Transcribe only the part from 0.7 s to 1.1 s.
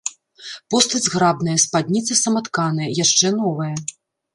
Постаць